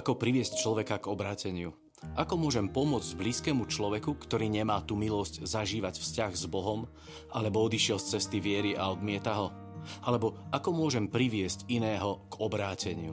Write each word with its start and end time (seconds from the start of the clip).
Ako 0.00 0.16
priviesť 0.16 0.64
človeka 0.64 0.96
k 0.96 1.12
obráteniu? 1.12 1.76
Ako 2.16 2.40
môžem 2.40 2.72
pomôcť 2.72 3.20
blízkému 3.20 3.68
človeku, 3.68 4.16
ktorý 4.16 4.48
nemá 4.48 4.80
tú 4.80 4.96
milosť 4.96 5.44
zažívať 5.44 6.00
vzťah 6.00 6.32
s 6.32 6.48
Bohom, 6.48 6.88
alebo 7.28 7.60
odišiel 7.68 8.00
z 8.00 8.16
cesty 8.16 8.40
viery 8.40 8.72
a 8.72 8.88
odmieta 8.88 9.36
ho? 9.36 9.52
Alebo 10.00 10.40
ako 10.56 10.72
môžem 10.72 11.04
priviesť 11.04 11.68
iného 11.68 12.24
k 12.32 12.34
obráteniu? 12.40 13.12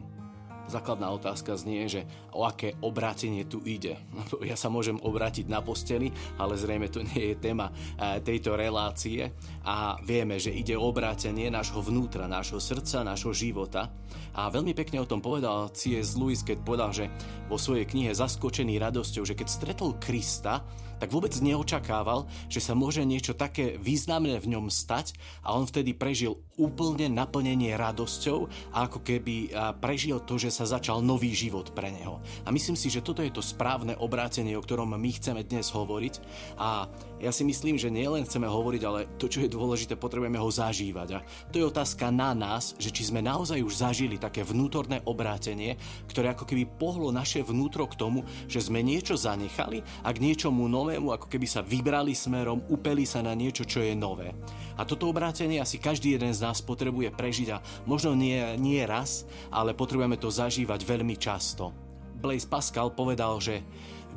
Základná 0.68 1.10
otázka 1.16 1.56
znie, 1.56 1.88
že 1.88 2.06
o 2.36 2.44
aké 2.44 2.76
obrátenie 2.84 3.48
tu 3.48 3.64
ide. 3.64 3.98
Ja 4.44 4.60
sa 4.60 4.68
môžem 4.68 5.00
obrátiť 5.00 5.48
na 5.48 5.64
posteli, 5.64 6.12
ale 6.38 6.60
zrejme 6.60 6.88
to 6.92 7.02
nie 7.02 7.34
je 7.34 7.36
téma 7.40 7.72
e, 7.72 8.22
tejto 8.22 8.54
relácie 8.54 9.32
a 9.64 9.98
vieme, 10.04 10.38
že 10.38 10.54
ide 10.54 10.76
o 10.76 10.88
obrátenie 10.88 11.48
nášho 11.50 11.80
vnútra, 11.82 12.30
nášho 12.30 12.60
srdca, 12.60 13.08
nášho 13.08 13.32
života. 13.32 13.90
A 14.38 14.54
veľmi 14.54 14.78
pekne 14.78 15.02
o 15.02 15.10
tom 15.10 15.24
povedal 15.24 15.74
C.S. 15.74 16.14
Lewis, 16.14 16.46
keď 16.46 16.58
povedal, 16.62 16.92
že 16.94 17.10
vo 17.50 17.58
svojej 17.58 17.90
knihe 17.90 18.14
Zaskočený 18.14 18.78
radosťou, 18.78 19.26
že 19.26 19.34
keď 19.34 19.48
stretol 19.50 19.98
Krista, 19.98 20.62
tak 20.98 21.14
vôbec 21.14 21.34
neočakával, 21.38 22.30
že 22.52 22.62
sa 22.62 22.74
môže 22.78 23.02
niečo 23.06 23.38
také 23.38 23.78
významné 23.78 24.38
v 24.42 24.58
ňom 24.58 24.70
stať 24.70 25.18
a 25.46 25.54
on 25.54 25.66
vtedy 25.66 25.94
prežil 25.94 26.42
úplne 26.58 27.10
naplnenie 27.10 27.78
radosťou 27.78 28.50
a 28.74 28.90
ako 28.90 29.06
keby 29.06 29.54
prežil 29.78 30.22
to, 30.26 30.42
že 30.42 30.50
sa 30.50 30.66
začal 30.66 31.06
nový 31.06 31.34
život 31.38 31.70
pre 31.72 31.94
neho. 31.94 32.18
A 32.46 32.50
myslím 32.50 32.74
si, 32.74 32.90
že 32.90 33.06
toto 33.06 33.22
je 33.22 33.30
to 33.30 33.46
správne 33.46 33.94
obrátenie, 33.98 34.58
o 34.58 34.66
ktorom 34.66 34.98
my 34.98 35.12
chceme 35.18 35.46
dnes 35.46 35.70
hovoriť 35.70 36.14
a 36.58 36.90
ja 37.18 37.34
si 37.34 37.42
myslím, 37.42 37.82
že 37.82 37.90
nielen 37.90 38.30
chceme 38.30 38.46
hovoriť, 38.46 38.82
ale 38.86 39.10
to, 39.18 39.26
čo 39.26 39.42
je 39.42 39.50
dôležité, 39.50 39.98
potrebujeme 39.98 40.38
ho 40.38 40.50
zažívať. 40.54 41.10
A 41.18 41.26
to 41.50 41.58
je 41.58 41.66
otázka 41.66 42.14
na 42.14 42.38
nás, 42.38 42.78
že 42.78 42.94
či 42.94 43.10
sme 43.10 43.26
naozaj 43.26 43.58
už 43.58 43.74
zažili 43.74 44.22
také 44.22 44.46
vnútorné 44.46 45.02
obrátenie, 45.02 45.82
ktoré 46.06 46.38
ako 46.38 46.46
keby 46.46 46.70
pohlo 46.78 47.10
naše 47.10 47.42
vnútro 47.42 47.90
k 47.90 47.98
tomu, 47.98 48.22
že 48.46 48.62
sme 48.62 48.86
niečo 48.86 49.18
zanechali 49.18 49.82
a 50.06 50.14
k 50.14 50.22
niečomu 50.22 50.70
novému, 50.70 50.87
ako 50.96 51.28
keby 51.28 51.48
sa 51.50 51.60
vybrali 51.60 52.16
smerom, 52.16 52.64
upeli 52.72 53.04
sa 53.04 53.20
na 53.20 53.36
niečo, 53.36 53.68
čo 53.68 53.84
je 53.84 53.92
nové. 53.92 54.32
A 54.80 54.88
toto 54.88 55.12
obrátenie 55.12 55.60
asi 55.60 55.82
každý 55.82 56.16
jeden 56.16 56.32
z 56.32 56.44
nás 56.46 56.64
potrebuje 56.64 57.12
prežiť 57.12 57.48
a 57.52 57.62
možno 57.84 58.16
nie, 58.16 58.40
nie 58.62 58.80
raz, 58.88 59.28
ale 59.52 59.76
potrebujeme 59.76 60.16
to 60.16 60.32
zažívať 60.32 60.86
veľmi 60.88 61.18
často. 61.18 61.74
Blaise 62.18 62.48
Pascal 62.48 62.94
povedal, 62.94 63.42
že, 63.42 63.66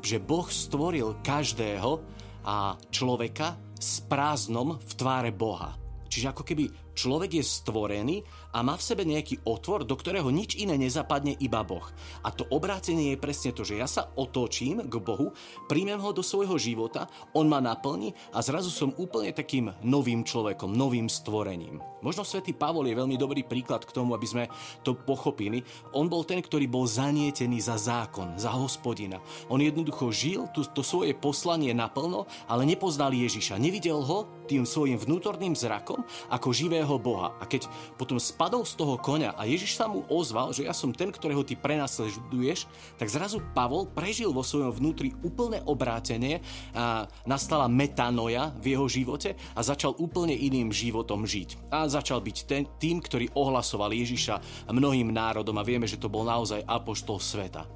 že 0.05 0.21
Boh 0.21 0.47
stvoril 0.47 1.19
každého, 1.25 2.21
a 2.45 2.77
človeka 2.89 3.57
s 3.77 4.01
prázdnom 4.05 4.77
v 4.81 4.93
tváre 4.97 5.33
Boha. 5.33 5.77
Čiže 6.11 6.35
ako 6.35 6.43
keby 6.43 6.89
človek 7.01 7.41
je 7.41 7.45
stvorený 7.45 8.20
a 8.53 8.61
má 8.61 8.77
v 8.77 8.84
sebe 8.84 9.09
nejaký 9.09 9.41
otvor, 9.48 9.89
do 9.89 9.97
ktorého 9.97 10.29
nič 10.29 10.61
iné 10.61 10.77
nezapadne 10.77 11.33
iba 11.41 11.65
Boh. 11.65 11.89
A 12.20 12.29
to 12.29 12.45
obrátenie 12.53 13.17
je 13.17 13.23
presne 13.23 13.57
to, 13.57 13.65
že 13.65 13.81
ja 13.81 13.89
sa 13.89 14.12
otočím 14.12 14.84
k 14.84 14.95
Bohu, 15.01 15.33
príjmem 15.65 15.97
ho 15.97 16.12
do 16.12 16.20
svojho 16.20 16.61
života, 16.61 17.09
on 17.33 17.48
ma 17.48 17.65
naplní 17.65 18.12
a 18.37 18.45
zrazu 18.45 18.69
som 18.69 18.92
úplne 19.01 19.33
takým 19.33 19.73
novým 19.81 20.27
človekom, 20.27 20.77
novým 20.77 21.09
stvorením. 21.09 21.81
Možno 22.01 22.25
svätý 22.25 22.57
Pavol 22.57 22.89
je 22.89 22.97
veľmi 22.97 23.17
dobrý 23.20 23.45
príklad 23.45 23.85
k 23.85 23.92
tomu, 23.92 24.17
aby 24.17 24.27
sme 24.27 24.45
to 24.81 24.97
pochopili. 24.97 25.61
On 25.92 26.08
bol 26.08 26.24
ten, 26.24 26.41
ktorý 26.41 26.64
bol 26.64 26.89
zanietený 26.89 27.61
za 27.61 27.77
zákon, 27.77 28.41
za 28.41 28.53
hospodina. 28.57 29.20
On 29.53 29.61
jednoducho 29.61 30.08
žil 30.11 30.48
to, 30.57 30.64
to 30.64 30.80
svoje 30.80 31.13
poslanie 31.13 31.77
naplno, 31.77 32.24
ale 32.48 32.64
nepoznal 32.64 33.13
Ježiša. 33.13 33.61
Nevidel 33.61 34.01
ho 34.01 34.27
tým 34.48 34.64
svojim 34.64 34.97
vnútorným 34.97 35.55
zrakom 35.55 36.03
ako 36.33 36.51
živého 36.51 36.89
Boha. 36.96 37.36
A 37.39 37.45
keď 37.45 37.68
potom 37.95 38.17
spadol 38.17 38.64
z 38.64 38.74
toho 38.74 38.96
koňa 38.96 39.36
a 39.36 39.45
Ježiš 39.45 39.77
sa 39.77 39.86
mu 39.86 40.02
ozval, 40.08 40.51
že 40.56 40.64
ja 40.64 40.74
som 40.74 40.90
ten, 40.90 41.12
ktorého 41.12 41.45
ty 41.45 41.55
prenasleduješ, 41.55 42.64
tak 42.96 43.12
zrazu 43.12 43.45
Pavol 43.52 43.86
prežil 43.86 44.33
vo 44.33 44.40
svojom 44.40 44.73
vnútri 44.73 45.12
úplné 45.20 45.61
obrátenie 45.68 46.40
a 46.73 47.05
nastala 47.29 47.68
metanoja 47.68 48.50
v 48.58 48.74
jeho 48.74 48.86
živote 48.89 49.36
a 49.52 49.61
začal 49.61 49.95
úplne 50.00 50.34
iným 50.34 50.73
životom 50.73 51.29
žiť. 51.29 51.70
A 51.70 51.86
začal 51.86 52.24
byť 52.24 52.36
ten, 52.48 52.64
tým, 52.80 53.05
ktorý 53.05 53.30
ohlasoval 53.36 53.92
Ježiša 53.92 54.67
mnohým 54.73 55.12
národom 55.12 55.55
a 55.61 55.67
vieme, 55.67 55.84
že 55.84 56.00
to 56.00 56.08
bol 56.08 56.24
naozaj 56.24 56.64
apoštol 56.64 57.20
sveta. 57.20 57.68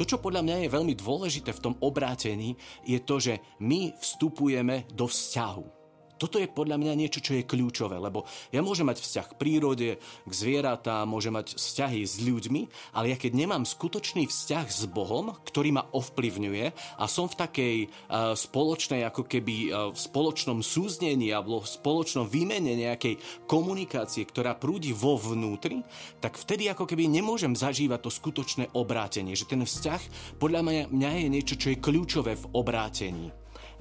To, 0.00 0.08
čo 0.08 0.16
podľa 0.16 0.40
mňa 0.40 0.56
je 0.64 0.74
veľmi 0.74 0.94
dôležité 0.96 1.52
v 1.52 1.60
tom 1.60 1.74
obrátení, 1.84 2.56
je 2.88 2.96
to, 3.04 3.20
že 3.20 3.36
my 3.60 3.92
vstupujeme 4.00 4.88
do 4.96 5.04
vzťahu. 5.04 5.79
Toto 6.20 6.36
je 6.36 6.44
podľa 6.44 6.76
mňa 6.76 7.00
niečo, 7.00 7.24
čo 7.24 7.32
je 7.32 7.48
kľúčové, 7.48 7.96
lebo 7.96 8.28
ja 8.52 8.60
môžem 8.60 8.84
mať 8.84 9.00
vzťah 9.00 9.26
k 9.32 9.38
prírode, 9.40 9.88
k 9.96 10.32
zvieratám, 10.32 11.08
môžem 11.08 11.32
mať 11.32 11.56
vzťahy 11.56 12.04
s 12.04 12.20
ľuďmi, 12.20 12.92
ale 12.92 13.08
ja 13.08 13.16
keď 13.16 13.32
nemám 13.32 13.64
skutočný 13.64 14.28
vzťah 14.28 14.66
s 14.68 14.84
Bohom, 14.84 15.32
ktorý 15.48 15.72
ma 15.72 15.88
ovplyvňuje 15.96 16.66
a 17.00 17.04
som 17.08 17.24
v 17.24 17.38
takej 17.40 17.76
uh, 17.88 18.36
spoločnej, 18.36 19.08
ako 19.08 19.24
keby 19.24 19.56
uh, 19.72 19.96
v 19.96 19.98
spoločnom 19.98 20.60
súznení 20.60 21.32
alebo 21.32 21.64
v 21.64 21.72
spoločnom 21.72 22.28
výmene 22.28 22.76
nejakej 22.76 23.48
komunikácie, 23.48 24.28
ktorá 24.28 24.60
prúdi 24.60 24.92
vo 24.92 25.16
vnútri, 25.16 25.80
tak 26.20 26.36
vtedy 26.36 26.68
ako 26.68 26.84
keby 26.84 27.08
nemôžem 27.08 27.56
zažívať 27.56 28.04
to 28.04 28.10
skutočné 28.12 28.76
obrátenie, 28.76 29.32
že 29.32 29.48
ten 29.48 29.64
vzťah 29.64 30.36
podľa 30.36 30.60
mňa, 30.92 31.10
je 31.24 31.28
niečo, 31.32 31.54
čo 31.56 31.72
je 31.72 31.80
kľúčové 31.80 32.36
v 32.36 32.48
obrátení. 32.52 33.32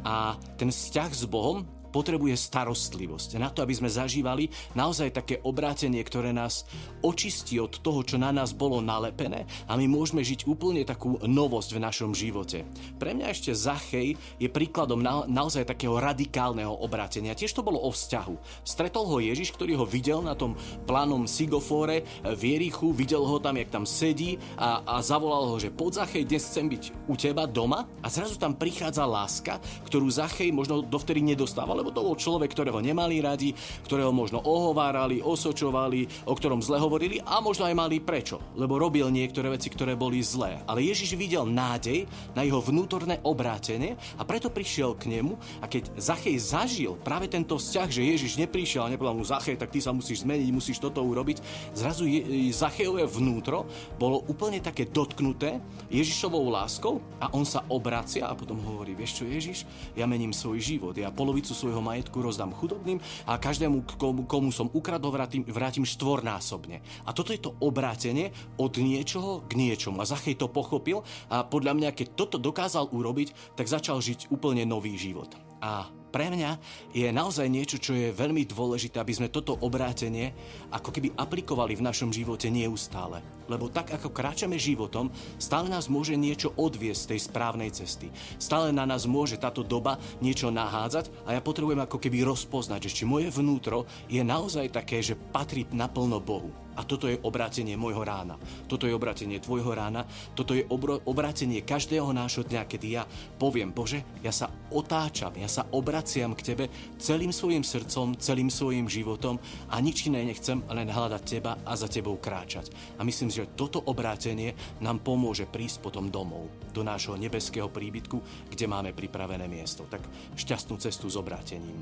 A 0.07 0.39
ten 0.55 0.71
vzťah 0.71 1.11
s 1.11 1.27
Bohom 1.27 1.78
potrebuje 1.89 2.37
starostlivosť. 2.37 3.41
Na 3.41 3.49
to, 3.49 3.65
aby 3.65 3.73
sme 3.73 3.89
zažívali 3.89 4.49
naozaj 4.77 5.13
také 5.13 5.41
obrátenie, 5.41 6.01
ktoré 6.05 6.29
nás 6.29 6.69
očistí 7.01 7.57
od 7.57 7.81
toho, 7.81 8.05
čo 8.05 8.21
na 8.21 8.29
nás 8.29 8.53
bolo 8.53 8.79
nalepené 8.79 9.49
a 9.65 9.73
my 9.73 9.89
môžeme 9.89 10.21
žiť 10.21 10.45
úplne 10.45 10.85
takú 10.85 11.17
novosť 11.25 11.69
v 11.75 11.83
našom 11.83 12.11
živote. 12.13 12.63
Pre 13.01 13.11
mňa 13.11 13.27
ešte 13.33 13.51
Zachej 13.55 14.15
je 14.37 14.47
príkladom 14.47 15.01
na, 15.01 15.25
naozaj 15.25 15.65
takého 15.65 15.97
radikálneho 15.97 16.71
obrátenia. 16.71 17.33
Tiež 17.33 17.57
to 17.57 17.65
bolo 17.65 17.81
o 17.81 17.89
vzťahu. 17.89 18.63
Stretol 18.63 19.09
ho 19.09 19.17
Ježiš, 19.17 19.55
ktorý 19.55 19.81
ho 19.81 19.85
videl 19.89 20.21
na 20.21 20.37
tom 20.37 20.53
plánom 20.85 21.25
Sigofore 21.25 22.05
v 22.23 22.41
Jerichu, 22.41 22.93
videl 22.93 23.25
ho 23.25 23.41
tam, 23.41 23.57
jak 23.57 23.73
tam 23.73 23.85
sedí 23.89 24.37
a, 24.59 24.85
a 24.85 24.95
zavolal 25.01 25.49
ho, 25.49 25.55
že 25.57 25.73
poď 25.73 26.05
Zachej, 26.05 26.29
dnes 26.29 26.45
chcem 26.45 26.67
byť 26.69 26.83
u 27.09 27.15
teba 27.17 27.49
doma 27.49 27.89
a 27.99 28.07
zrazu 28.07 28.37
tam 28.37 28.53
prichádza 28.53 29.03
láska, 29.07 29.57
ktorú 29.89 30.07
Zachej 30.11 30.53
možno 30.53 30.85
dovtedy 30.85 31.23
nedostával 31.23 31.78
lebo 31.79 31.95
to 31.95 32.03
bol 32.03 32.19
človek, 32.19 32.51
ktorého 32.51 32.83
nemali 32.83 33.23
radi, 33.23 33.55
ktorého 33.87 34.11
možno 34.11 34.43
ohovárali, 34.43 35.23
osočovali, 35.23 36.27
o 36.27 36.35
ktorom 36.35 36.59
zle 36.59 36.75
hovorili 36.75 37.23
a 37.23 37.39
možno 37.39 37.63
aj 37.63 37.75
mali 37.79 38.03
prečo, 38.03 38.43
lebo 38.59 38.75
robil 38.75 39.07
niektoré 39.07 39.47
veci, 39.47 39.71
ktoré 39.71 39.95
boli 39.95 40.19
zlé. 40.19 40.59
Ale 40.67 40.83
Ježiš 40.83 41.15
videl 41.15 41.47
nádej 41.47 42.03
na 42.35 42.43
jeho 42.43 42.59
vnútorné 42.59 43.23
obrátenie 43.23 43.95
a 44.19 44.27
preto 44.27 44.51
prišiel 44.51 44.99
k 44.99 45.07
nemu 45.15 45.39
a 45.63 45.65
keď 45.71 45.95
Zachej 45.95 46.35
zažil 46.35 46.99
práve 46.99 47.31
tento 47.31 47.55
vzťah, 47.55 47.87
že 47.87 48.03
Ježiš 48.03 48.35
neprišiel 48.35 48.85
a 48.85 48.91
nepovedal 48.91 49.15
mu 49.15 49.23
Zachej, 49.23 49.55
tak 49.55 49.71
ty 49.71 49.79
sa 49.79 49.95
musíš 49.95 50.27
zmeniť, 50.27 50.49
musíš 50.51 50.83
toto 50.83 50.99
urobiť, 50.99 51.39
zrazu 51.71 52.03
je, 52.09 52.51
Zachejové 52.51 53.07
vnútro 53.07 53.63
bolo 53.95 54.25
úplne 54.27 54.59
také 54.59 54.89
dotknuté 54.89 55.61
Ježišovou 55.87 56.51
láskou 56.51 56.99
a 57.21 57.31
on 57.31 57.45
sa 57.45 57.63
obracia 57.69 58.25
a 58.27 58.35
potom 58.35 58.59
hovorí, 58.59 58.97
vieš 58.97 59.21
čo 59.21 59.25
Ježiš, 59.29 59.63
ja 59.93 60.09
mením 60.09 60.33
svoj 60.33 60.59
život, 60.59 60.95
ja 60.97 61.13
polovicu 61.13 61.53
svoj 61.53 61.68
svojho 61.69 61.85
majetku 61.85 62.17
rozdám 62.17 62.49
chudobným 62.57 62.97
a 63.29 63.37
každému, 63.37 63.85
komu, 64.01 64.25
komu 64.25 64.49
som 64.49 64.73
ukradol, 64.73 65.13
vrátim, 65.13 65.45
vrátim 65.45 65.85
štvornásobne. 65.85 66.81
A 67.05 67.13
toto 67.13 67.29
je 67.29 67.37
to 67.37 67.53
obrátenie 67.61 68.33
od 68.57 68.73
niečoho 68.81 69.45
k 69.45 69.53
niečomu. 69.53 70.01
A 70.01 70.09
Zachej 70.09 70.33
to 70.33 70.49
pochopil 70.49 71.05
a 71.29 71.45
podľa 71.45 71.77
mňa, 71.77 71.89
keď 71.93 72.17
toto 72.17 72.41
dokázal 72.41 72.89
urobiť, 72.89 73.53
tak 73.53 73.69
začal 73.69 74.01
žiť 74.01 74.33
úplne 74.33 74.65
nový 74.65 74.97
život. 74.97 75.29
A 75.61 75.93
pre 76.09 76.33
mňa 76.33 76.57
je 76.89 77.05
naozaj 77.13 77.45
niečo, 77.45 77.77
čo 77.77 77.93
je 77.93 78.09
veľmi 78.09 78.49
dôležité, 78.49 78.97
aby 78.97 79.13
sme 79.13 79.29
toto 79.29 79.53
obrátenie 79.61 80.33
ako 80.73 80.89
keby 80.89 81.13
aplikovali 81.13 81.77
v 81.77 81.85
našom 81.85 82.09
živote 82.09 82.49
neustále. 82.49 83.21
Lebo 83.49 83.67
tak, 83.67 83.91
ako 83.91 84.13
kráčame 84.13 84.61
životom, 84.61 85.09
stále 85.41 85.67
nás 85.67 85.89
môže 85.89 86.13
niečo 86.13 86.53
odviesť 86.55 87.01
z 87.01 87.09
tej 87.09 87.19
správnej 87.25 87.69
cesty. 87.73 88.07
Stále 88.37 88.69
na 88.69 88.85
nás 88.85 89.09
môže 89.09 89.41
táto 89.41 89.65
doba 89.65 89.97
niečo 90.21 90.53
nahádzať 90.53 91.25
a 91.25 91.35
ja 91.35 91.41
potrebujem 91.41 91.81
ako 91.81 91.97
keby 91.97 92.21
rozpoznať, 92.23 92.87
že 92.87 93.01
či 93.01 93.03
moje 93.09 93.33
vnútro 93.33 93.89
je 94.05 94.21
naozaj 94.21 94.69
také, 94.69 95.01
že 95.01 95.17
patrí 95.17 95.65
naplno 95.73 96.21
Bohu. 96.21 96.69
A 96.79 96.87
toto 96.87 97.11
je 97.11 97.19
obrátenie 97.27 97.75
môjho 97.75 98.07
rána. 98.07 98.39
Toto 98.71 98.87
je 98.87 98.95
obrátenie 98.95 99.43
tvojho 99.43 99.75
rána. 99.75 100.07
Toto 100.31 100.55
je 100.55 100.63
obro- 100.71 101.03
obrátenie 101.03 101.59
každého 101.67 102.15
nášho 102.15 102.47
dňa, 102.47 102.63
kedy 102.63 102.87
ja 102.95 103.03
poviem, 103.35 103.75
Bože, 103.75 103.99
ja 104.23 104.31
sa 104.31 104.47
otáčam, 104.71 105.35
ja 105.35 105.51
sa 105.51 105.67
obraciam 105.75 106.31
k 106.31 106.55
Tebe 106.55 106.65
celým 106.95 107.35
svojim 107.35 107.67
srdcom, 107.67 108.15
celým 108.15 108.47
svojim 108.47 108.87
životom 108.87 109.43
a 109.67 109.75
nič 109.83 110.07
iné 110.07 110.23
nechcem, 110.23 110.63
len 110.71 110.87
hľadať 110.87 111.21
Teba 111.27 111.59
a 111.67 111.75
za 111.75 111.91
Tebou 111.91 112.15
kráčať. 112.15 112.71
A 112.95 113.03
myslím, 113.03 113.27
že 113.39 113.55
toto 113.55 113.79
obrátenie 113.79 114.51
nám 114.83 114.99
pomôže 114.99 115.47
prísť 115.47 115.79
potom 115.79 116.11
domov, 116.11 116.51
do 116.75 116.83
nášho 116.83 117.15
nebeského 117.15 117.71
príbytku, 117.71 118.19
kde 118.51 118.65
máme 118.67 118.91
pripravené 118.91 119.47
miesto. 119.47 119.87
Tak 119.87 120.03
šťastnú 120.35 120.75
cestu 120.75 121.07
s 121.07 121.15
obrátením. 121.15 121.79